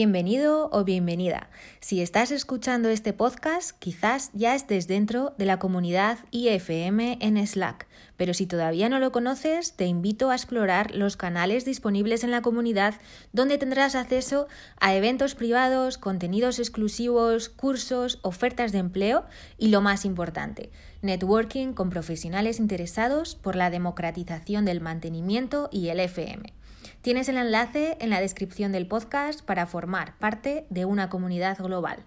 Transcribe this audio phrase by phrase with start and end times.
[0.00, 1.50] Bienvenido o bienvenida.
[1.80, 7.86] Si estás escuchando este podcast, quizás ya estés dentro de la comunidad IFM en Slack,
[8.16, 12.40] pero si todavía no lo conoces, te invito a explorar los canales disponibles en la
[12.40, 12.94] comunidad
[13.34, 14.48] donde tendrás acceso
[14.80, 19.26] a eventos privados, contenidos exclusivos, cursos, ofertas de empleo
[19.58, 20.70] y lo más importante,
[21.02, 26.54] networking con profesionales interesados por la democratización del mantenimiento y el FM.
[27.02, 32.04] Tienes el enlace en la descripción del podcast para formar parte de una comunidad global.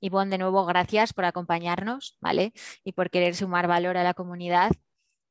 [0.00, 2.52] Ivonne, de nuevo, gracias por acompañarnos, ¿vale?
[2.84, 4.70] Y por querer sumar valor a la comunidad.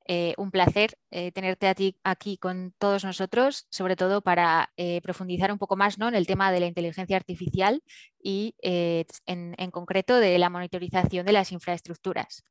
[0.07, 4.99] Eh, un placer eh, tenerte a ti aquí con todos nosotros, sobre todo para eh,
[5.01, 6.07] profundizar un poco más ¿no?
[6.07, 7.83] en el tema de la inteligencia artificial
[8.19, 12.43] y en, en, concreto de la monitorización de las infraestructuras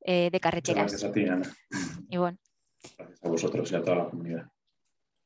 [0.00, 0.92] de carreteras.
[0.92, 1.52] gracias a ti, Ana.
[2.08, 2.38] Ivonne.
[2.96, 4.54] Gracias a vosotros y a toda la comunidad.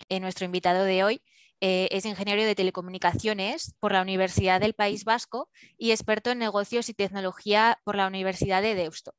[0.09, 1.23] Eh, nuestro invitado de hoy
[1.61, 6.89] eh, es ingeniero de telecomunicaciones por la Universidad del País Vasco y experto en negocios
[6.89, 9.15] y tecnología por la Universidad de Deusto.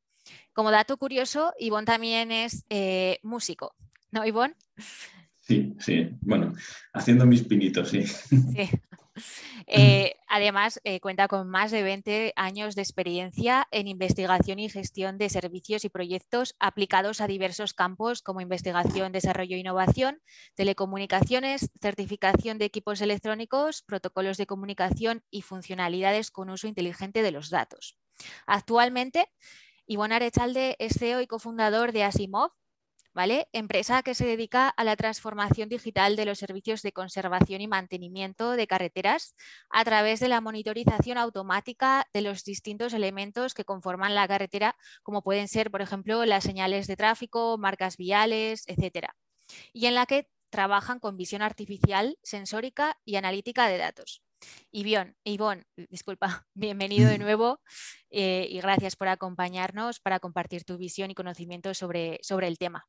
[0.53, 3.75] Como dato curioso, Ivonne también es eh, músico,
[4.11, 4.55] ¿no, Ivonne?
[5.41, 6.53] Sí, sí, bueno,
[6.93, 8.03] haciendo mis pinitos, sí.
[8.05, 8.69] sí.
[9.71, 15.17] Eh, además, eh, cuenta con más de 20 años de experiencia en investigación y gestión
[15.19, 20.21] de servicios y proyectos aplicados a diversos campos como investigación, desarrollo e innovación,
[20.55, 27.49] telecomunicaciones, certificación de equipos electrónicos, protocolos de comunicación y funcionalidades con uso inteligente de los
[27.49, 27.97] datos.
[28.47, 29.27] Actualmente,
[29.85, 32.51] Ivonne Arechalde es CEO y cofundador de Asimov,
[33.51, 38.51] Empresa que se dedica a la transformación digital de los servicios de conservación y mantenimiento
[38.51, 39.35] de carreteras
[39.69, 45.21] a través de la monitorización automática de los distintos elementos que conforman la carretera, como
[45.21, 49.13] pueden ser, por ejemplo, las señales de tráfico, marcas viales, etcétera.
[49.73, 54.23] Y en la que trabajan con visión artificial, sensórica y analítica de datos.
[54.71, 57.59] Ivonne, Ivonne disculpa, bienvenido de nuevo
[58.09, 62.87] eh, y gracias por acompañarnos para compartir tu visión y conocimiento sobre, sobre el tema.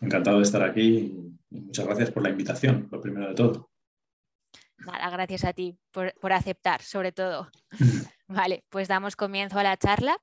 [0.00, 3.70] Encantado de estar aquí y muchas gracias por la invitación, lo primero de todo.
[4.78, 7.50] Nada, gracias a ti por, aceptar, sobre todo.
[8.28, 10.18] vale, pues damos comienzo a la charla.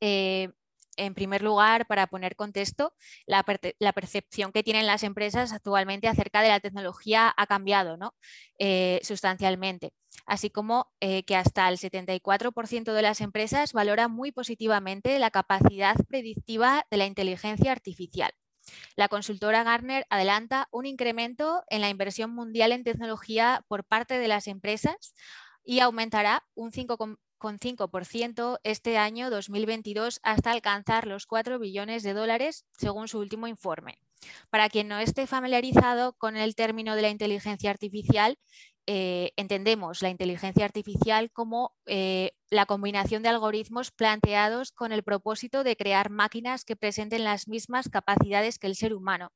[0.00, 0.48] Eh,
[0.96, 2.94] en primer lugar, para poner contexto,
[3.26, 8.14] la, percepción que tienen las empresas actualmente acerca de la tecnología ha cambiado ¿no?
[8.58, 9.94] Eh, sustancialmente,
[10.26, 15.96] así como eh, que hasta el 74% de las empresas valora muy positivamente la capacidad
[16.08, 18.32] predictiva de la inteligencia artificial.
[18.96, 24.28] La consultora Gartner adelanta un incremento en la inversión mundial en tecnología por parte de
[24.28, 25.14] las empresas
[25.64, 33.08] y aumentará un 5,5% este año 2022 hasta alcanzar los 4 billones de dólares según
[33.08, 33.98] su último informe.
[34.50, 38.38] Para quien no esté familiarizado con el término de la inteligencia artificial,
[38.86, 45.64] eh, entendemos la inteligencia artificial como eh, la combinación de algoritmos planteados con el propósito
[45.64, 49.30] de crear máquinas que presenten las mismas capacidades que el ser humano,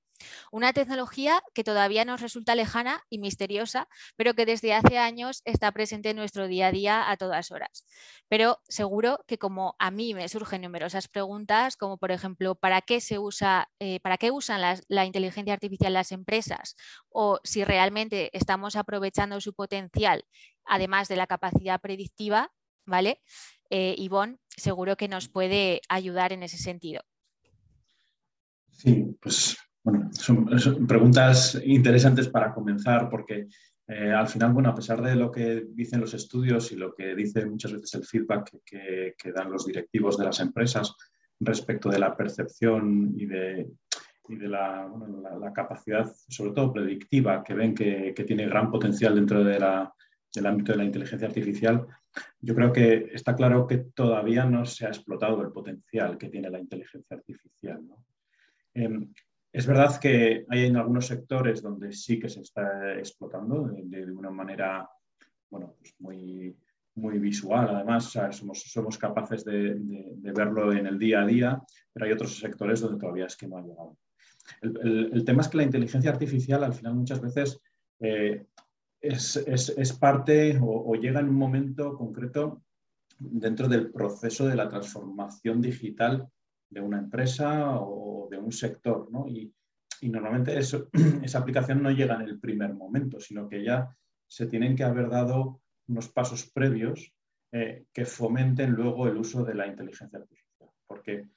[0.50, 5.72] una tecnología que todavía nos resulta lejana y misteriosa, pero que desde hace años está
[5.72, 7.84] presente en nuestro día a día a todas horas.
[8.28, 13.00] Pero seguro que como a mí me surgen numerosas preguntas, como por ejemplo, ¿para qué
[13.00, 16.76] se usa, eh, para qué usan la inteligencia artificial las empresas?
[17.08, 20.24] O si realmente estamos aprovechando su potencial,
[20.64, 22.52] además de la capacidad predictiva,
[22.84, 23.22] ¿vale?
[23.70, 27.02] Eh, Ivonne, seguro que nos puede ayudar en ese sentido.
[28.70, 30.48] Sí, pues bueno, son,
[30.84, 33.46] preguntas interesantes para comenzar porque
[33.86, 37.14] eh, al final, bueno, a pesar de lo que dicen los estudios y lo que
[37.14, 40.92] dice muchas veces el feedback que, dan los directivos de las empresas
[41.38, 43.70] respecto de la percepción y de,
[44.28, 44.90] la,
[45.54, 49.62] capacidad, sobre todo predictiva, que ven que, tiene gran potencial dentro del
[50.46, 51.86] ámbito de la inteligencia artificial,
[52.40, 56.50] yo creo que está claro que todavía no se ha explotado el potencial que tiene
[56.50, 57.82] la inteligencia artificial.
[58.74, 59.12] Em,
[59.56, 64.30] es verdad que hay en algunos sectores donde sí que se está explotando de, una
[64.30, 64.86] manera
[65.48, 69.74] bueno, pues muy, visual, además, somos, capaces de,
[70.34, 73.56] verlo en el día a día, pero hay otros sectores donde todavía es que no
[73.56, 73.96] ha llegado.
[74.60, 77.58] El, tema es que la inteligencia artificial al final muchas veces
[78.00, 78.44] eh,
[79.00, 82.62] es, parte o, llega en un momento concreto
[83.18, 86.28] dentro del proceso de la transformación digital
[86.68, 89.26] de una empresa o de un sector, ¿no?
[89.28, 89.52] Y,
[90.02, 93.88] normalmente esa aplicación no llega en el primer momento, sino que ya
[94.26, 97.12] se tienen que haber dado unos pasos previos
[97.52, 100.70] eh, que fomenten luego el uso de la inteligencia artificial.
[100.86, 101.28] Porque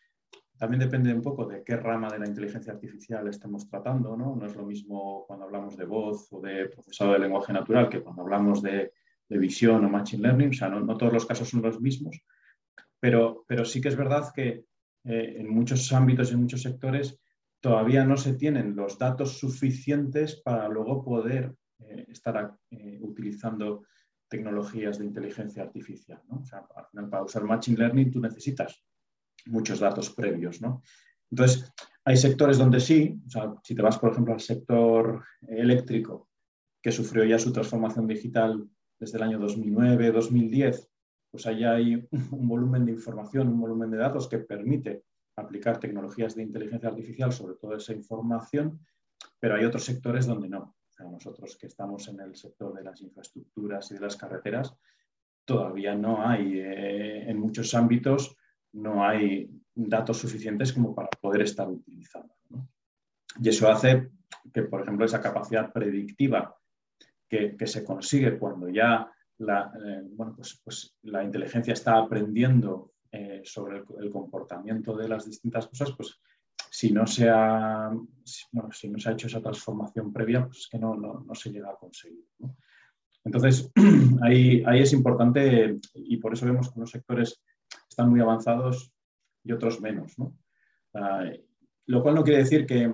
[0.59, 4.35] también depende un poco de qué rama de la inteligencia artificial estemos tratando, ¿no?
[4.35, 8.01] No es lo mismo cuando hablamos de voz o de procesado de lenguaje natural que
[8.01, 8.91] cuando hablamos de,
[9.29, 12.19] visión o machine learning, o sea, no, todos los casos son los mismos,
[12.99, 14.65] pero, pero sí que es verdad que
[15.03, 17.19] eh, en muchos ámbitos y en muchos sectores
[17.61, 23.83] todavía no se tienen los datos suficientes para luego poder eh, estar eh, utilizando
[24.27, 26.21] tecnologías de inteligencia artificial.
[26.29, 26.39] ¿no?
[26.39, 28.83] O sea, para usar Machine Learning tú necesitas
[29.45, 30.61] muchos datos previos.
[30.61, 30.83] ¿no?
[31.31, 31.71] Entonces,
[32.03, 36.29] hay sectores donde sí, o sea, si te vas, por ejemplo, al sector eléctrico,
[36.81, 38.67] que sufrió ya su transformación digital
[38.99, 40.89] desde el año 2009, 2010,
[41.31, 45.03] pues ahí hay un volumen de información, un volumen de datos que permite
[45.35, 48.79] aplicar tecnologías de inteligencia artificial sobre toda esa información,
[49.39, 50.75] pero hay otros sectores donde no.
[50.99, 54.75] Nosotros que estamos en el sector de las infraestructuras y de las carreteras,
[55.45, 58.35] todavía no hay, eh, en muchos ámbitos,
[58.73, 62.35] no hay datos suficientes como para poder estar utilizando.
[63.41, 64.11] Y eso hace
[64.53, 66.55] que, por ejemplo, esa capacidad predictiva
[67.29, 69.09] que, se consigue cuando ya
[69.39, 75.25] la, eh, bueno, pues, pues la inteligencia está aprendiendo eh, sobre el, comportamiento de las
[75.25, 76.19] distintas cosas, pues
[76.69, 77.91] si no se ha,
[78.23, 81.71] si no se ha hecho esa transformación previa, pues es que no, no, se llega
[81.71, 82.25] a conseguir.
[83.23, 83.71] Entonces,
[84.21, 87.41] ahí, ahí es importante y por eso vemos que unos sectores
[87.89, 88.93] están muy avanzados
[89.43, 90.15] y otros menos.
[90.93, 91.31] Ah,
[91.87, 92.93] lo cual no quiere decir que,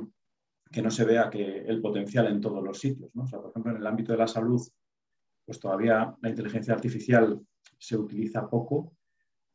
[0.72, 3.14] que, no se vea que el potencial en todos los sitios.
[3.14, 3.26] ¿no?
[3.26, 4.62] por ejemplo, en el ámbito de la salud,
[5.46, 7.40] pues todavía la inteligencia artificial
[7.78, 8.96] se utiliza poco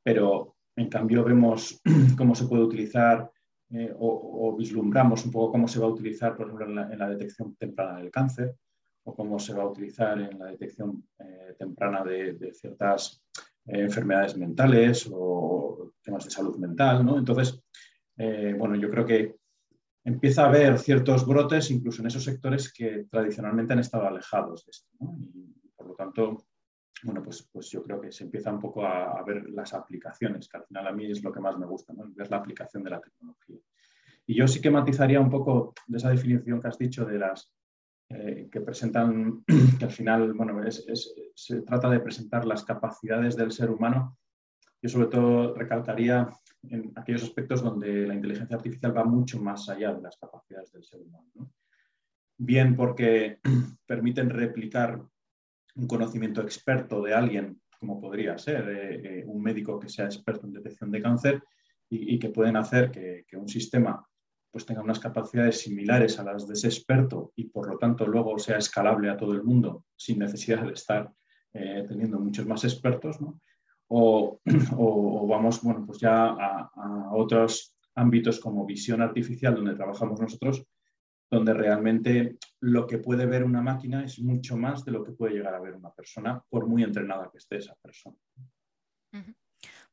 [0.02, 1.80] pero en cambio vemos
[2.16, 3.30] cómo se puede utilizar
[3.72, 7.54] eh, o, vislumbramos un poco cómo se va a utilizar, por ejemplo, en la, detección
[7.54, 8.56] temprana del cáncer
[9.04, 13.22] o cómo se va a utilizar en la detección eh, temprana de, ciertas
[13.66, 17.04] eh, enfermedades mentales o temas de salud mental.
[17.04, 17.18] ¿no?
[17.18, 17.62] Entonces,
[18.58, 19.36] bueno, yo creo que
[20.04, 24.70] empieza a haber ciertos brotes incluso en esos sectores que tradicionalmente han estado alejados de
[24.72, 24.88] esto.
[25.90, 26.44] Lo tanto,
[27.02, 30.58] bueno, pues, pues yo creo que se empieza un poco a, ver las aplicaciones, que
[30.58, 32.04] al final a mí es lo que más me gusta, ¿no?
[32.14, 33.58] ver la aplicación de la tecnología.
[34.26, 37.52] Y yo sí que matizaría un poco de esa definición que has dicho de las
[38.10, 39.44] eh, que presentan,
[39.78, 44.18] que al final, bueno, se trata de presentar las capacidades del ser humano.
[44.82, 46.28] Yo sobre todo recalcaría
[46.62, 50.84] en aquellos aspectos donde la inteligencia artificial va mucho más allá de las capacidades del
[50.84, 51.52] ser humano.
[52.36, 53.38] Bien porque
[53.86, 55.00] permiten replicar
[55.76, 60.46] un conocimiento experto de alguien, como podría ser eh, eh, un médico que sea experto
[60.46, 61.42] en detección de cáncer
[61.92, 64.06] y, que pueden hacer que, un sistema
[64.52, 68.38] pues tenga unas capacidades similares a las de ese experto y por lo tanto luego
[68.38, 71.10] sea escalable a todo el mundo sin necesidad de estar
[71.52, 73.18] eh, teniendo muchos más expertos,
[73.88, 80.64] o, vamos bueno, pues ya a, otros ámbitos como visión artificial donde trabajamos nosotros,
[81.30, 85.34] donde realmente lo que puede ver una máquina es mucho más de lo que puede
[85.34, 88.16] llegar a ver una persona, por muy entrenada que esté esa persona.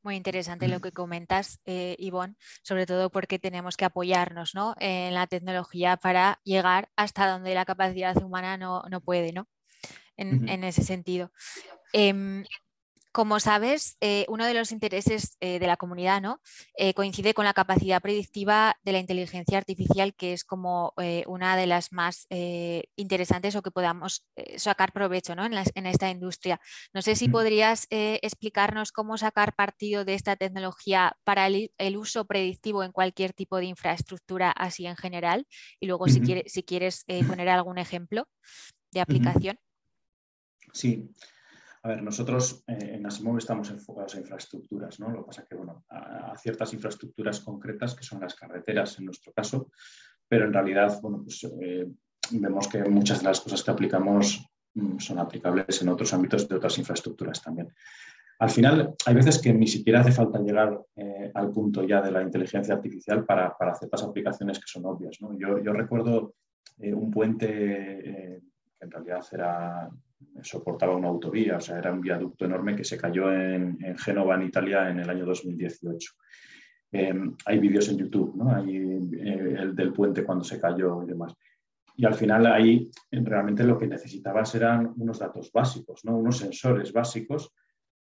[0.01, 5.27] Muy interesante lo que comentas, eh, Ivonne, sobre todo porque tenemos que apoyarnos en la
[5.27, 9.47] tecnología para llegar hasta donde la capacidad humana no, puede, ¿no?
[10.15, 11.31] En, ese sentido.
[11.93, 12.43] Em,
[13.17, 16.39] como sabes, eh, uno de los intereses eh, de la comunidad ¿no?
[16.75, 20.93] Eh, coincide con la capacidad predictiva de la inteligencia artificial, que es como
[21.25, 22.27] una de las más
[22.95, 24.23] interesantes o que podamos
[24.57, 25.45] sacar provecho ¿no?
[25.45, 26.61] en, esta industria.
[26.93, 32.83] No sé si podrías explicarnos cómo sacar partido de esta tecnología para el, uso predictivo
[32.83, 35.47] en cualquier tipo de infraestructura así en general
[35.79, 38.27] y luego si, si quieres poner algún ejemplo
[38.91, 39.57] de aplicación.
[40.71, 41.09] Sí.
[41.87, 45.09] A ver, nosotros eh, en Asimov estamos enfocados a infraestructuras, ¿no?
[45.09, 49.05] Lo que pasa es que, bueno, a, ciertas infraestructuras concretas, que son las carreteras en
[49.05, 49.71] nuestro caso,
[50.27, 51.87] pero en realidad, bueno, pues eh,
[52.31, 56.55] vemos que muchas de las cosas que aplicamos mm, son aplicables en otros ámbitos de
[56.55, 57.73] otras infraestructuras también.
[58.39, 62.11] Al final, hay veces que ni siquiera hace falta llegar eh, al punto ya de
[62.11, 65.21] la inteligencia artificial para, para ciertas aplicaciones que son obvias.
[65.21, 65.39] ¿no?
[65.39, 66.33] Yo, yo, recuerdo
[66.79, 68.41] un puente que
[68.81, 69.89] en realidad era
[70.43, 74.43] soportaba una autovía, o sea, era un viaducto enorme que se cayó en, Génova, en
[74.43, 76.13] Italia, en el año 2018.
[76.91, 78.57] Em, hay vídeos en YouTube, ¿no?
[78.65, 81.33] Eh, el del puente cuando se cayó y demás.
[81.97, 86.15] Y al final ahí realmente lo que necesitabas eran unos datos básicos, ¿no?
[86.15, 87.51] unos sensores básicos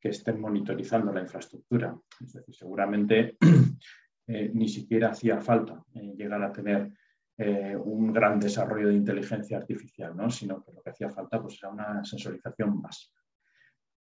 [0.01, 1.95] que estén monitorizando la infraestructura.
[2.19, 3.37] Es decir, seguramente
[4.27, 6.91] eh, ni siquiera hacía falta eh, llegar a tener
[7.39, 10.29] eh, un gran desarrollo de inteligencia artificial, ¿no?
[10.31, 13.13] sino que lo que hacía falta pues, era una sensorización más.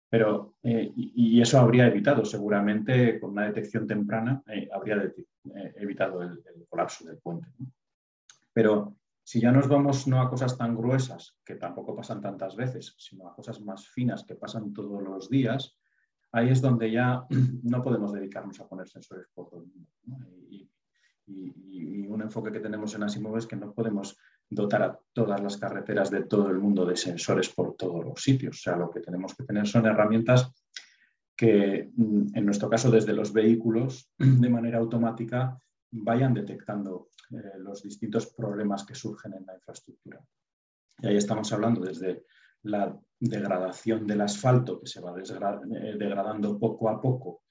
[0.10, 5.12] Pero, eh, y, eso habría evitado seguramente con una detección temprana, eh, habría
[5.76, 7.50] evitado el, colapso del puente.
[8.54, 12.96] Pero si ya nos vamos no a cosas tan gruesas, que tampoco pasan tantas veces,
[12.98, 15.78] sino a cosas más finas que pasan todos los días,
[16.32, 17.26] ahí es donde ya
[17.64, 19.90] no podemos dedicarnos a poner sensores por todo el mundo.
[21.28, 24.18] Un enfoque que tenemos en Asimov es que no podemos
[24.50, 28.58] dotar a todas las carreteras de todo el mundo de sensores por todos los sitios.
[28.58, 30.52] O sea, lo que tenemos que tener son herramientas
[31.36, 35.58] que, mm, en nuestro caso, desde los vehículos, de manera automática,
[35.92, 40.22] vayan detectando eh, los distintos problemas que surgen en la infraestructura.
[41.00, 42.26] Y ahí estamos hablando desde
[42.64, 47.44] la degradación del asfalto, que se va eh, degradando poco a poco,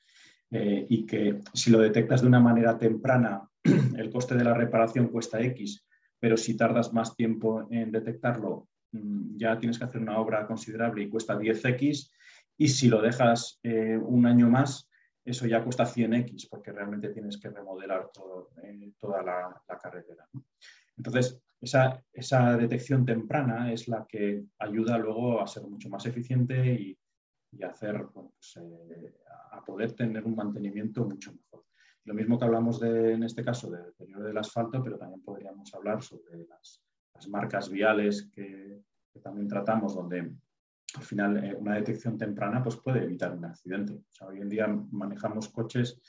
[0.51, 3.49] eh, y que si lo detectas de una manera temprana,
[3.97, 5.85] el coste de la reparación cuesta X,
[6.19, 11.03] pero si tardas más tiempo en detectarlo, mm, ya tienes que hacer una obra considerable
[11.03, 12.11] y cuesta 10X,
[12.59, 14.89] y si lo dejas un año más,
[15.27, 18.11] eso ya cuesta 100x porque realmente tienes que remodelar
[18.63, 20.27] eh, toda la, carretera.
[20.97, 26.99] Entonces, esa, detección temprana es la que ayuda luego a ser mucho más eficiente y,
[27.63, 29.15] hacer, pues, eh,
[29.51, 31.66] a poder tener un mantenimiento mucho mejor.
[32.07, 35.75] Lo mismo que hablamos de, en este caso del deterioro del asfalto, pero también podríamos
[35.75, 36.81] hablar sobre las,
[37.29, 38.81] marcas viales que,
[39.23, 40.21] también tratamos, donde
[40.95, 44.05] al final eh, una detección temprana pues, puede evitar un accidente.
[44.21, 46.01] hoy en día manejamos coches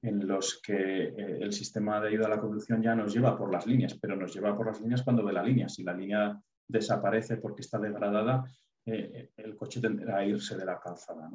[0.00, 3.52] en los que eh, el sistema de ayuda a la conducción ya nos lleva por
[3.52, 5.68] las líneas, pero nos lleva por las líneas cuando ve la línea.
[5.68, 8.44] Si la línea desaparece porque está degradada,
[8.86, 11.28] eh, el coche tendrá a irse de la calzada.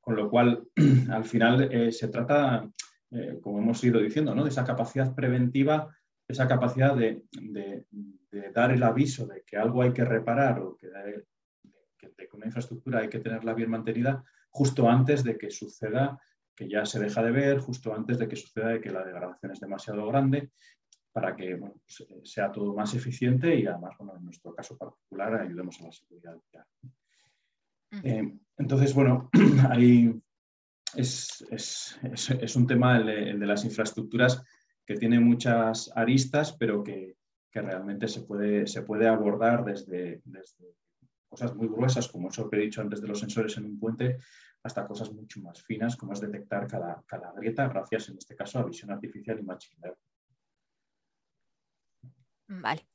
[0.00, 0.68] Con lo cual,
[1.10, 2.66] al final se trata,
[3.42, 5.94] como hemos ido diciendo, de esa capacidad preventiva,
[6.26, 7.84] esa capacidad de, de,
[8.54, 11.26] dar el aviso de que algo hay que reparar o que de
[12.16, 16.20] que una infraestructura hay que tenerla bien mantenida justo antes de que suceda
[16.54, 19.52] que ya se deja de ver, justo antes de que suceda de que la degradación
[19.52, 20.50] es demasiado grande,
[21.12, 25.80] para que pues, eh, sea todo más eficiente y además, en nuestro caso particular, ayudemos
[25.80, 26.36] a la seguridad
[28.02, 29.28] eh, entonces, bueno,
[29.68, 30.18] ahí
[30.96, 34.42] es, un tema el de, las infraestructuras
[34.84, 37.16] que tiene muchas aristas, pero que,
[37.54, 40.74] realmente se puede, abordar desde, desde
[41.28, 44.18] cosas muy gruesas, como eso que he dicho antes de los sensores en un puente,
[44.62, 48.64] hasta cosas mucho más finas, como es detectar cada, grieta, gracias en este caso a
[48.64, 49.98] visión artificial y machine learning.
[52.62, 52.91] Vale.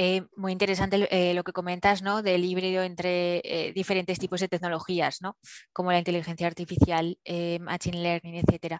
[0.00, 2.22] Eh, muy interesante eh, lo que comentas ¿no?
[2.22, 5.36] del híbrido entre eh, diferentes tipos de tecnologías, ¿no?
[5.72, 7.18] como la inteligencia artificial,
[7.60, 8.78] machine learning, etc.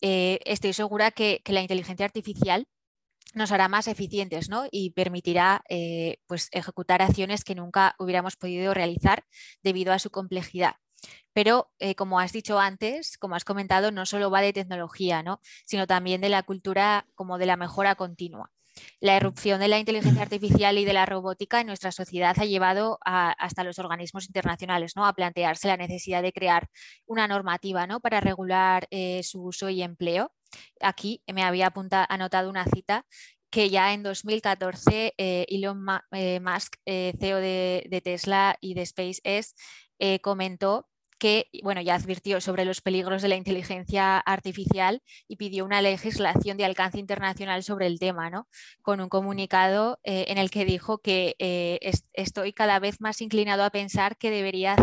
[0.00, 2.68] estoy segura que, la inteligencia artificial
[3.34, 4.68] nos hará más eficientes ¿no?
[4.70, 5.64] y permitirá
[6.28, 9.24] pues, ejecutar acciones que nunca hubiéramos podido realizar
[9.64, 10.76] debido a su complejidad.
[11.32, 15.40] Pero, como has dicho antes, como has comentado, no solo va de tecnología, ¿no?
[15.66, 18.52] sino también de la cultura como de la mejora continua.
[19.00, 22.98] La erupción de la inteligencia artificial y de la robótica en nuestra sociedad ha llevado
[23.04, 25.06] hasta los organismos internacionales ¿no?
[25.06, 26.68] a plantearse la necesidad de crear
[27.06, 28.00] una normativa ¿no?
[28.00, 30.32] para regular eh, su uso y empleo.
[30.80, 31.72] Aquí me había
[32.08, 33.06] anotado una cita
[33.50, 39.54] que ya en 2014 eh, Elon eh, Musk, CEO de, de, Tesla y de SpaceX,
[40.22, 40.88] comentó
[41.22, 46.56] que bueno, ya advirtió sobre los peligros de la inteligencia artificial y pidió una legislación
[46.56, 48.48] de alcance internacional sobre el tema, ¿no?
[48.82, 51.78] con un comunicado eh, en el que dijo que eh,
[52.12, 54.74] estoy cada vez más inclinado a pensar que debería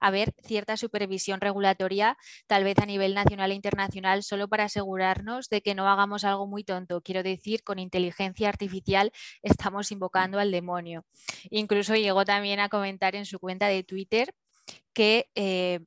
[0.00, 2.16] haber cierta supervisión regulatoria,
[2.46, 6.46] tal vez a nivel nacional e internacional, solo para asegurarnos de que no hagamos algo
[6.46, 7.02] muy tonto.
[7.02, 11.04] Quiero decir, con inteligencia artificial estamos invocando al demonio.
[11.50, 14.32] Incluso llegó también a comentar en su cuenta de Twitter
[14.96, 15.80] que, eh,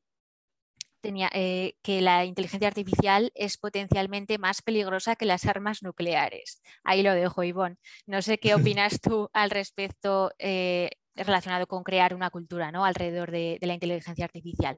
[1.01, 6.61] tenía, eh, que la inteligencia artificial es potencialmente más peligrosa que las armas nucleares.
[6.83, 7.77] Ahí lo dejo, Ivonne.
[8.05, 12.85] No sé qué opinas tú al respecto eh, relacionado con crear una cultura ¿no?
[12.85, 14.77] alrededor de, la inteligencia artificial.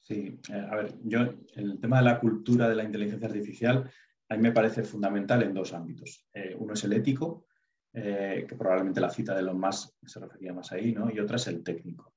[0.00, 0.38] Sí,
[0.70, 1.18] a ver, yo
[1.56, 3.90] el tema de la cultura de la inteligencia artificial
[4.28, 6.28] a mí me parece fundamental en dos ámbitos.
[6.58, 7.46] uno es el ético,
[7.92, 11.10] que probablemente la cita de los más se refería más ahí, ¿no?
[11.10, 12.15] y otra es el técnico.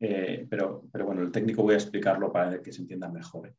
[0.00, 3.48] Eh, pero, pero, bueno, el técnico voy a explicarlo para que se entienda mejor.
[3.48, 3.54] ¿eh?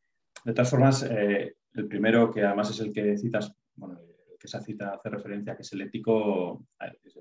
[0.46, 4.00] De todas formas, eh, el primero, que además es el que citas, bueno,
[4.40, 6.66] que esa cita hace referencia, que es el ético,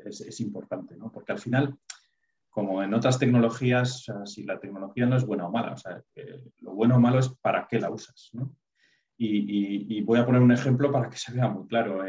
[0.04, 1.10] es, importante, ¿no?
[1.10, 1.76] porque al final,
[2.48, 6.00] como en otras tecnologías, si la tecnología no es buena o mala, o sea,
[6.60, 8.30] lo bueno o malo es para qué la usas.
[8.34, 8.54] ¿no?
[9.16, 12.04] Y, voy a poner un ejemplo para que se vea muy claro.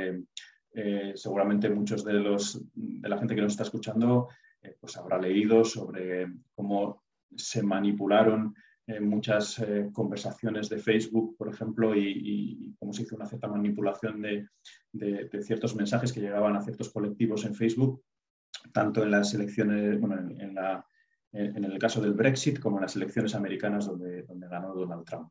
[1.15, 4.29] seguramente muchos de, los, de la gente que nos está escuchando
[4.61, 7.03] eh, pues habrá leído sobre cómo
[7.35, 8.55] se manipularon
[9.01, 9.61] muchas
[9.93, 14.47] conversaciones de Facebook, por ejemplo, y, cómo se hizo una cierta manipulación de,
[15.43, 18.01] ciertos mensajes que llegaban a ciertos colectivos en Facebook,
[18.73, 20.17] tanto en las elecciones, bueno,
[21.31, 25.29] en, el caso del Brexit como en las elecciones americanas donde, ganó Donald Trump.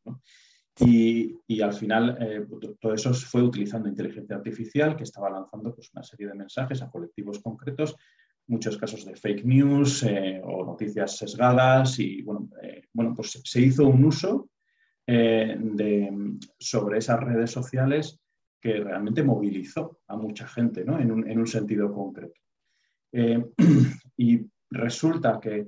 [0.81, 2.47] Y, al final eh,
[2.81, 6.91] todo eso fue utilizando inteligencia artificial que estaba lanzando pues, una serie de mensajes a
[6.91, 7.97] colectivos concretos,
[8.49, 13.61] muchos casos de fake news eh, o noticias sesgadas y bueno, eh, bueno, pues se
[13.61, 14.51] hizo un uso
[15.07, 18.21] de, sobre esas redes sociales
[18.61, 20.99] que realmente movilizó a mucha gente ¿no?
[21.01, 22.39] en, un, en, un, sentido concreto.
[24.19, 24.41] y
[24.71, 25.67] resulta que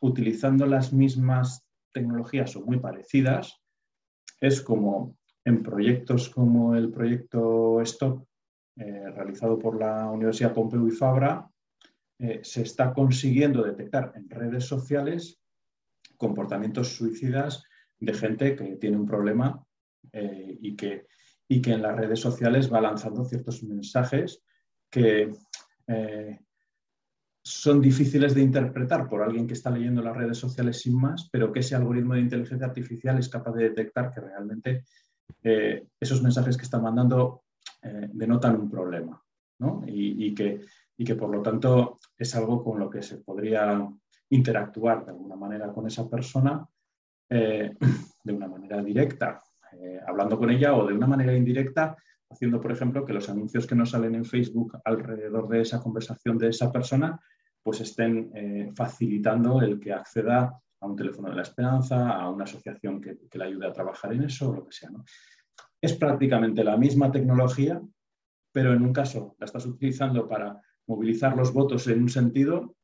[0.00, 3.60] utilizando las mismas tecnologías o muy parecidas,
[4.40, 8.24] es como en proyectos como el proyecto STOP,
[8.76, 11.48] eh, realizado por la Universidad Pompeu y Fabra,
[12.22, 15.40] eh, se está consiguiendo detectar en redes sociales
[16.16, 17.64] comportamientos suicidas
[17.98, 19.62] de gente que tiene un problema
[20.12, 21.06] eh, y, que,
[21.48, 24.42] y, que, en las redes sociales va lanzando ciertos mensajes
[24.90, 25.30] que
[27.44, 31.52] son difíciles de interpretar por alguien que está leyendo las redes sociales sin más, pero
[31.52, 34.84] que ese algoritmo de inteligencia artificial es capaz de detectar que realmente
[35.42, 37.42] eh, esos mensajes que están mandando
[37.82, 39.20] eh, denotan un problema
[39.86, 40.60] y, que,
[40.96, 43.88] que, por lo tanto es algo con lo que se podría
[44.30, 46.66] interactuar de alguna manera con esa persona
[47.28, 47.74] eh,
[48.24, 49.42] de una manera directa,
[50.06, 51.96] hablando con ella o de una manera indirecta
[52.32, 56.38] haciendo, por ejemplo, que los anuncios que nos salen en Facebook alrededor de esa conversación
[56.38, 57.20] de esa persona,
[57.62, 62.44] pues estén eh, facilitando el que acceda a un teléfono de la esperanza, a una
[62.44, 64.90] asociación que, le ayude a trabajar en eso o lo que sea.
[65.80, 67.80] Es prácticamente la misma tecnología,
[68.50, 70.60] pero en un caso la estás utilizando para
[70.92, 72.76] movilizar los votos en un sentido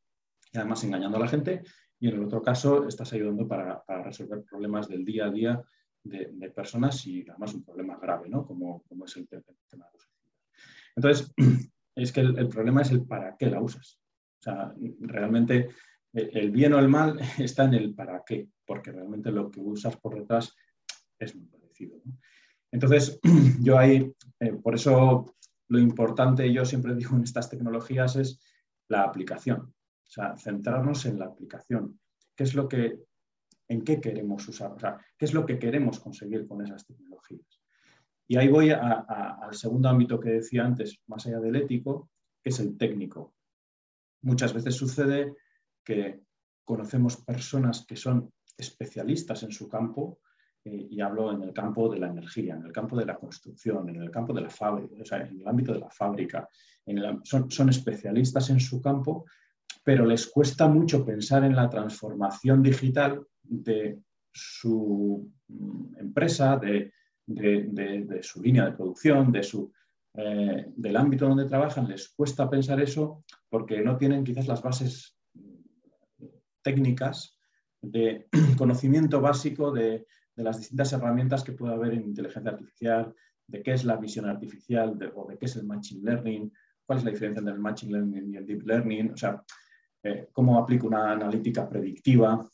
[0.53, 1.63] y además engañando a la gente,
[2.01, 5.63] y en el otro caso estás ayudando para resolver problemas del día a día
[6.05, 8.47] de, personas y además un problema grave, ¿no?
[8.47, 10.09] Como, como es el, tema de los
[10.97, 11.35] Entonces,
[11.95, 14.01] es que el, problema es el para qué la usas.
[14.41, 15.69] O sea, realmente
[16.13, 19.97] el bien o el mal está en el para qué, porque realmente lo que usas
[19.97, 20.55] por detrás
[21.19, 22.01] es muy parecido.
[22.73, 23.21] Entonces,
[23.61, 25.35] yo ahí, eh, por eso
[25.69, 28.41] lo importante, yo siempre digo en estas tecnologías, es
[28.89, 29.61] la aplicación.
[29.61, 32.01] O sea, centrarnos en la aplicación.
[32.35, 33.09] ¿Qué es lo que
[33.69, 37.61] en qué queremos usar, o sea, qué es lo que queremos conseguir con esas tecnologías.
[38.27, 42.11] Y ahí voy al segundo ámbito que decía antes, más allá del ético,
[42.43, 43.35] que es el técnico.
[44.23, 45.35] Muchas veces sucede
[45.85, 46.21] que
[46.65, 50.21] conocemos personas que son especialistas en su campo,
[50.91, 54.03] y hablo en el campo de la energía, en el campo de la construcción, en
[54.03, 56.49] el campo de la fábrica, o sea, en el ámbito de la fábrica,
[57.25, 59.27] son, son especialistas en su campo,
[59.85, 63.99] pero les cuesta mucho pensar en la transformación digital de
[64.33, 66.93] su mm, empresa, de,
[68.23, 69.73] su línea de producción, de su,
[70.15, 75.17] eh, del ámbito donde trabajan, les cuesta pensar eso porque no tienen quizás las bases
[75.35, 76.25] mm,
[76.63, 77.39] técnicas
[77.81, 80.07] de conocimiento básico de,
[80.43, 83.15] las distintas herramientas que puede haber en inteligencia artificial,
[83.47, 86.53] de qué es la visión artificial o de qué es el machine learning,
[86.85, 89.43] cuál es la diferencia entre el machine learning y el deep learning, o sea,
[90.03, 92.45] eh, cómo aplico una analítica predictiva,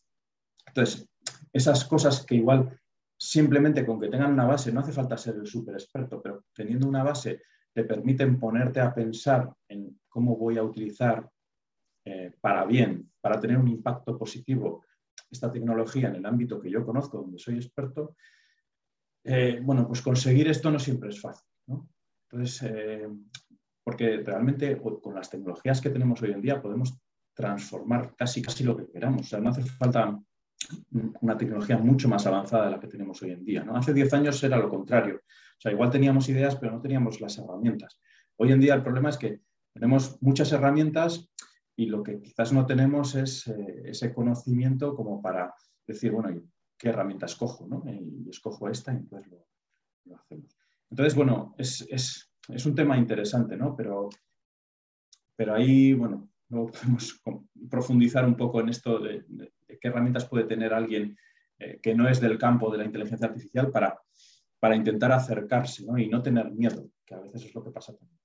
[0.66, 1.08] entonces,
[1.52, 2.78] esas cosas que igual
[3.16, 6.88] simplemente con que tengan una base, no hace falta ser el súper experto, pero teniendo
[6.88, 7.42] una base
[7.72, 11.28] te permiten ponerte a pensar en cómo voy a utilizar
[12.04, 14.84] eh, para bien, para tener un impacto positivo
[15.30, 18.16] esta tecnología en el ámbito que yo conozco, donde soy experto,
[19.24, 21.48] eh, bueno, pues conseguir esto no siempre es fácil.
[22.30, 23.08] Entonces, eh,
[23.82, 26.98] porque realmente con las tecnologías que tenemos hoy en día podemos
[27.34, 29.22] transformar casi, casi lo que queramos.
[29.22, 30.18] O sea, no hace falta
[31.20, 33.64] una tecnología mucho más avanzada de la que tenemos hoy en día.
[33.64, 33.76] ¿no?
[33.76, 35.16] Hace 10 años era lo contrario.
[35.16, 38.00] O sea, igual teníamos ideas, pero no teníamos las herramientas.
[38.36, 39.40] Hoy en día el problema es que
[39.72, 41.30] tenemos muchas herramientas
[41.76, 45.54] y lo que quizás no tenemos es eh, ese conocimiento como para
[45.86, 46.40] decir, bueno,
[46.78, 47.66] ¿qué herramienta escojo?
[47.66, 47.82] ¿no?
[47.90, 49.32] Y escojo esta y entonces
[50.04, 50.56] lo, hacemos.
[50.90, 52.30] Entonces, bueno, es,
[52.66, 53.74] un tema interesante, ¿no?
[53.74, 54.10] Pero,
[55.34, 57.20] pero ahí, bueno, luego podemos
[57.70, 59.24] profundizar un poco en esto de
[59.80, 61.16] qué herramientas puede tener alguien
[61.58, 64.00] eh, que no es del campo de la inteligencia artificial para,
[64.58, 68.18] para intentar acercarse y no tener miedo, que a veces es lo que pasa también.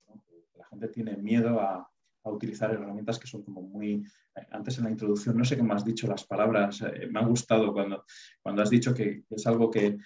[0.56, 1.88] La gente tiene miedo a,
[2.28, 4.04] utilizar herramientas que son como muy...
[4.36, 7.24] Eh, antes en la introducción, no sé me has dicho las palabras, eh, me ha
[7.24, 8.04] gustado cuando,
[8.42, 9.96] cuando has dicho que, es algo que,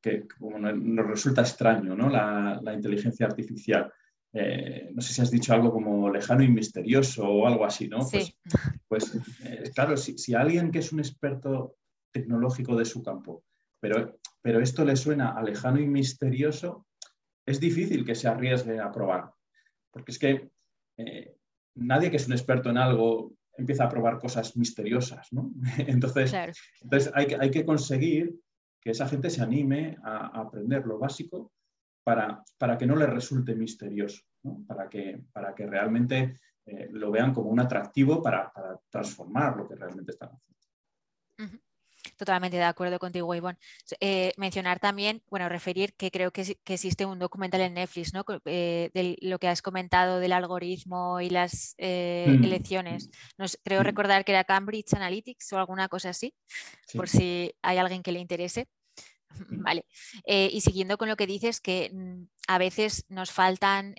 [0.00, 2.08] que nos resulta extraño, ¿no?
[2.08, 3.92] la, la inteligencia artificial.
[4.34, 8.02] Eh, no sé si has dicho algo como lejano y misterioso o algo así, ¿no?
[8.02, 8.34] Sí.
[8.88, 11.76] Pues, pues eh, claro, si, alguien que es un experto
[12.10, 13.44] tecnológico de su campo,
[13.78, 16.86] pero, pero esto le suena a lejano y misterioso,
[17.46, 19.32] es difícil que se arriesgue a probar.
[19.90, 20.50] Porque es que
[20.96, 21.36] eh,
[21.74, 25.52] nadie que es un experto en algo empieza a probar cosas misteriosas, ¿no?
[25.78, 26.32] Entonces,
[26.80, 28.34] entonces hay, que, hay que conseguir
[28.80, 31.52] que esa gente se anime a, aprender lo básico
[32.04, 34.22] para, para, que no le resulte misterioso,
[34.66, 39.68] para, que, para que realmente eh, lo vean como un atractivo para, para, transformar lo
[39.68, 40.61] que realmente están haciendo.
[42.22, 43.58] Totalmente de acuerdo contigo, Ivonne.
[43.98, 48.24] Eh, mencionar también, bueno, referir que creo que, existe un documental en Netflix, ¿no?
[48.44, 52.44] Eh, de lo que has comentado del algoritmo y las eh, mm.
[52.44, 53.10] elecciones.
[53.64, 53.84] creo mm.
[53.84, 56.32] recordar que era Cambridge Analytics o alguna cosa así,
[56.94, 58.68] por si hay alguien que le interese.
[59.30, 59.34] Mm.
[59.66, 59.84] Vale.
[60.24, 61.90] y siguiendo con lo que dices, que
[62.46, 63.96] a veces nos faltan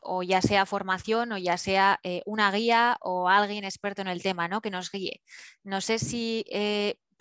[0.00, 4.48] o ya sea formación o ya sea una guía o alguien experto en el tema,
[4.48, 4.62] ¿no?
[4.62, 5.20] Que nos guíe.
[5.62, 6.46] No sé si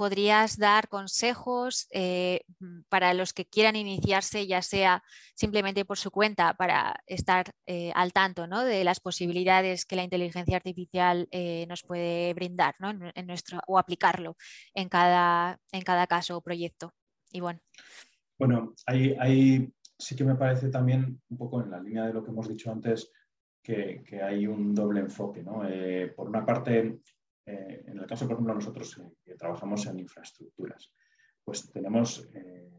[0.04, 5.02] podrías dar consejos eh, mm, para los que quieran iniciarse, ya sea
[5.34, 10.58] simplemente por su cuenta, para estar eh, al tanto de las posibilidades que la inteligencia
[10.58, 12.76] artificial eh, nos puede brindar
[13.16, 14.36] en, nuestro, o aplicarlo
[14.74, 16.92] en cada, en cada caso o proyecto?
[17.32, 17.62] Y bueno.
[18.38, 22.32] Bueno, hay, sí que me parece también un poco en la línea de lo que
[22.32, 23.10] hemos dicho antes,
[23.64, 25.46] que, hay un doble enfoque.
[26.14, 27.00] por una parte,
[27.46, 30.94] eh, en el caso, por ejemplo, nosotros eh, que trabajamos en infraestructuras,
[31.44, 32.72] pues tenemos eh,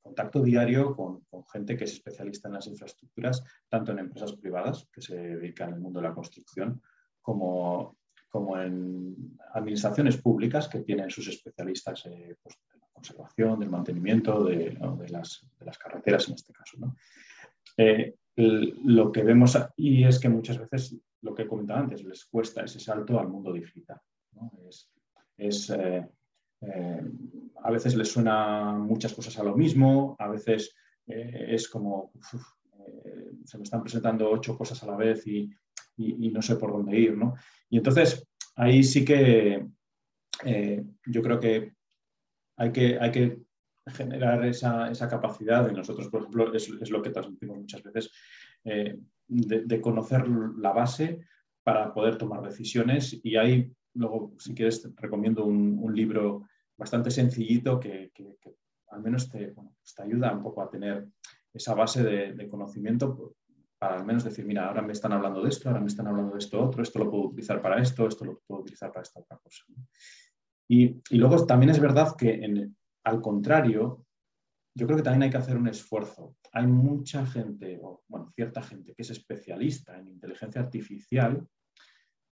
[0.00, 5.00] contacto diario con, gente que es especialista en las infraestructuras, tanto en empresas privadas que
[5.00, 6.82] se dedican al mundo de la construcción,
[7.20, 7.98] como,
[8.28, 14.76] como en administraciones públicas que tienen sus especialistas pues, de la conservación, del mantenimiento, de,
[15.10, 15.46] las,
[15.78, 16.78] carreteras en este caso.
[18.36, 22.62] lo que vemos y es que muchas veces lo que he comentado antes, les cuesta
[22.62, 24.00] ese salto al mundo digital.
[25.36, 26.06] Es, eh,
[26.60, 27.02] eh,
[27.62, 30.74] a veces les suena muchas cosas a lo mismo, a veces
[31.06, 32.12] eh, es como,
[33.44, 35.50] se me están presentando ocho cosas a la vez y,
[35.98, 37.16] no sé por dónde ir.
[37.70, 39.66] Y entonces, ahí sí que
[41.06, 41.72] yo creo que
[42.56, 43.46] hay que, hay que
[43.86, 48.10] generar esa, capacidad, y nosotros, por ejemplo, es, lo que transmitimos muchas veces,
[48.66, 51.20] de, conocer la base
[51.62, 56.44] para poder tomar decisiones y ahí luego si quieres recomiendo un, libro
[56.76, 58.12] bastante sencillito que,
[58.88, 61.08] al menos te, pues te, ayuda un poco a tener
[61.52, 63.34] esa base de, conocimiento
[63.78, 66.32] para al menos decir, mira, ahora me están hablando de esto, ahora me están hablando
[66.32, 69.20] de esto otro, esto lo puedo utilizar para esto, esto lo puedo utilizar para esta
[69.20, 69.64] otra cosa.
[70.68, 72.70] Y, luego también es verdad que
[73.04, 74.05] al contrario,
[74.76, 76.36] yo creo que también hay que hacer un esfuerzo.
[76.52, 81.48] Hay mucha gente, o bueno, cierta gente que es especialista en inteligencia artificial,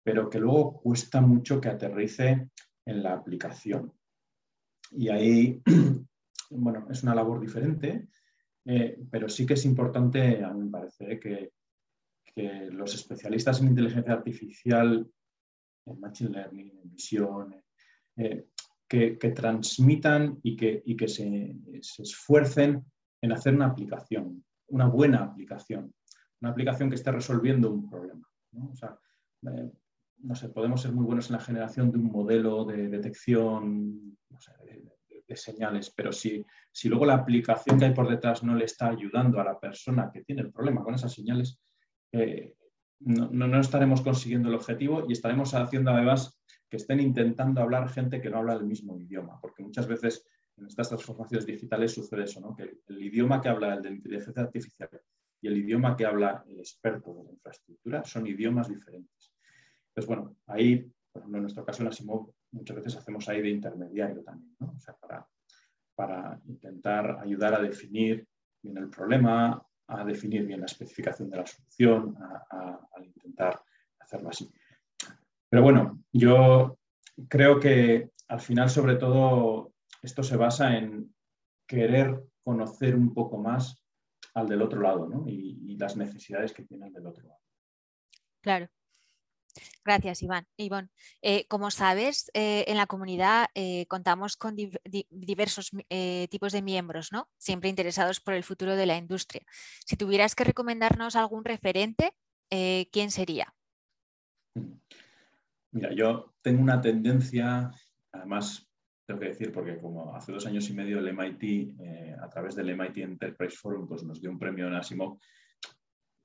[0.03, 2.51] pero que luego cuesta mucho que aterrice
[2.85, 3.91] en la aplicación.
[4.91, 5.63] Y ahí,
[6.51, 8.07] bueno, es una labor diferente,
[8.67, 11.53] eh, pero sí que es importante, a mí me parece, que,
[12.71, 15.11] los especialistas en inteligencia artificial,
[15.87, 17.65] en machine learning, en visión,
[18.19, 18.49] eh,
[18.89, 21.57] que, transmitan y que, que se,
[21.99, 22.85] esfuercen
[23.21, 25.93] en hacer una aplicación, una buena aplicación,
[26.41, 28.29] una aplicación que esté resolviendo un problema.
[28.53, 29.71] Eh,
[30.19, 34.17] no sé, podemos ser muy buenos en la generación de un modelo de detección
[35.29, 38.89] de, señales, pero si, si luego la aplicación que hay por detrás no le está
[38.89, 41.61] ayudando a la persona que tiene el problema con esas señales,
[42.13, 42.55] eh,
[43.01, 46.36] no, no, estaremos consiguiendo el objetivo y estaremos haciendo además
[46.69, 50.27] que estén intentando hablar gente que no habla el mismo idioma, porque muchas veces
[50.57, 52.57] en estas transformaciones digitales sucede eso, ¿no?
[52.57, 54.89] que el idioma que habla el de inteligencia artificial
[55.41, 59.33] y el idioma que habla el experto de la infraestructura son idiomas diferentes.
[59.89, 63.51] Entonces, bueno, ahí, por ejemplo, en nuestro caso en Asimov, muchas veces hacemos ahí de
[63.51, 64.73] intermediario también, ¿no?
[64.77, 65.27] O sea, para,
[65.95, 68.27] para intentar ayudar a definir
[68.63, 73.61] bien el problema, a definir bien la especificación de la solución, a, intentar
[73.99, 74.51] hacerlo así.
[75.57, 76.79] Pero bueno, yo
[77.29, 81.15] creo que al final, sobre todo, esto se basa en
[81.67, 83.83] querer conocer un poco más
[84.35, 85.27] al del otro lado ¿no?
[85.27, 87.41] y, y, las necesidades que tiene el del otro lado.
[88.43, 88.69] Claro.
[89.83, 90.47] Gracias, Iván.
[90.59, 90.91] Iván,
[91.23, 95.71] eh, como sabes, eh, en la comunidad eh, contamos con diversos
[96.29, 97.31] tipos de miembros, ¿no?
[97.39, 99.41] Siempre interesados por el futuro de la industria.
[99.87, 102.13] Si tuvieras que recomendarnos algún referente,
[102.51, 103.55] ¿quién sería?
[105.77, 107.71] Mira, yo tengo una tendencia,
[108.11, 108.67] además
[109.07, 111.77] tengo que decir, porque como hace dos años y medio el MIT,
[112.19, 115.19] a través del MIT Enterprise Forum, pues nos dio un premio en Asimov,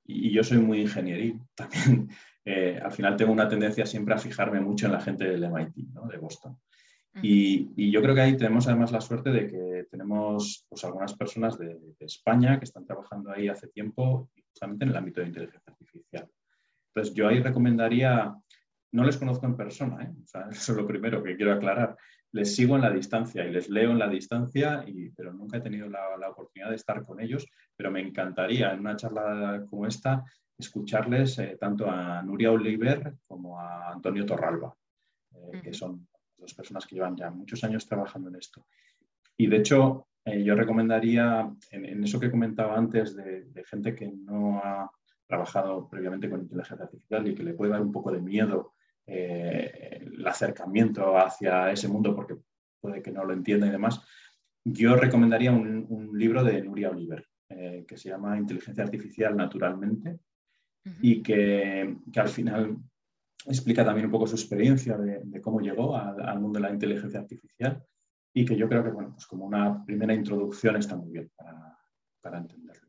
[0.04, 2.08] y yo soy muy ingenieril también.
[2.44, 5.74] Eh, al final tengo una tendencia siempre a fijarme mucho en la gente del MIT,
[5.76, 6.58] de Boston.
[7.22, 11.58] Y, yo creo que ahí tenemos además la suerte de que tenemos pues, algunas personas
[11.58, 16.28] de, España que están trabajando ahí hace tiempo, justamente en el ámbito de inteligencia artificial.
[16.88, 18.34] Entonces, yo ahí recomendaría,
[18.92, 20.12] no les conozco en persona, ¿eh?
[20.50, 21.96] eso es lo primero que quiero aclarar.
[22.32, 25.60] Les sigo en la distancia y les leo en la distancia, y, pero nunca he
[25.60, 27.46] tenido la, oportunidad de estar con ellos.
[27.76, 30.24] Pero me encantaría en una charla como esta
[30.58, 34.74] escucharles eh, tanto a Nuria Oliver como a Antonio Torralba,
[35.34, 36.06] eh, que son
[36.38, 38.66] dos personas que llevan ya muchos años trabajando en esto.
[39.36, 44.58] Y de hecho, eh, yo recomendaría, en, eso que comentaba antes, de, gente que no
[44.62, 44.90] ha
[45.26, 48.74] trabajado previamente con inteligencia artificial y que le puede dar un poco de miedo
[49.06, 52.36] eh, el acercamiento hacia ese mundo porque
[52.80, 54.00] puede que no lo entienda y demás,
[54.64, 60.20] yo recomendaría un, libro de Nuria Oliver eh, que se llama Inteligencia Artificial Naturalmente
[61.00, 62.76] y que, que, al final
[63.46, 67.82] explica también un poco su experiencia de, cómo llegó al, mundo de la inteligencia artificial
[68.34, 72.38] y que yo creo que, bueno, pues como una primera introducción está muy bien para,
[72.38, 72.88] entenderlo.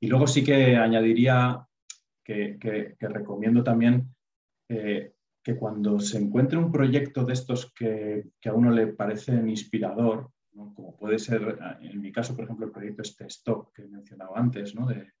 [0.00, 1.66] Y luego sí que añadiría
[2.22, 4.14] que, recomiendo también
[4.68, 5.13] eh,
[5.44, 10.96] que cuando se encuentre un proyecto de estos que, a uno le parece inspirador, como
[10.96, 14.74] puede ser, en mi caso, por ejemplo, el proyecto este Stop que he mencionado antes,
[14.74, 15.12] de,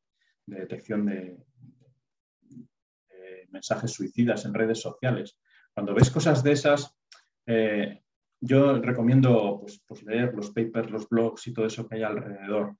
[0.46, 1.36] detección de,
[3.50, 5.38] mensajes suicidas en redes sociales.
[5.74, 6.96] Cuando ves cosas de esas,
[7.46, 8.02] eh,
[8.40, 12.76] yo recomiendo pues, pues, leer los papers, los blogs y todo eso que hay alrededor,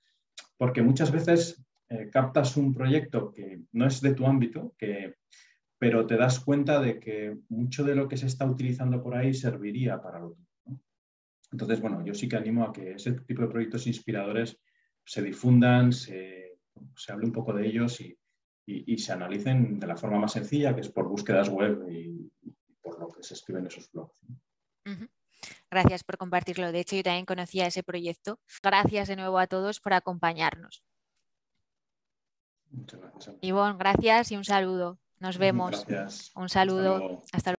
[0.56, 5.16] porque muchas veces eh, captas un proyecto que no es de tu ámbito, que,
[5.78, 9.34] pero te das cuenta de que mucho de lo que se está utilizando por ahí
[9.34, 10.80] serviría para lo tuyo.
[11.52, 14.60] Entonces, bueno, yo sí que animo a que ese tipo de proyectos inspiradores
[15.04, 16.58] se difundan, se,
[16.96, 18.18] se hable un poco de ellos y,
[18.66, 22.30] y, se analicen de la forma más sencilla, que es por búsquedas web y,
[22.82, 24.20] por lo que se escribe en esos blogs.
[25.70, 26.72] Gracias por compartirlo.
[26.72, 28.40] De hecho, yo también conocía ese proyecto.
[28.62, 30.82] Gracias de nuevo a todos por acompañarnos.
[32.70, 33.36] Muchas gracias.
[33.40, 34.98] Ivonne, gracias y un saludo.
[35.20, 35.86] Nos vemos.
[35.86, 36.32] Gracias.
[36.34, 37.22] Un saludo.
[37.32, 37.53] Hasta luego.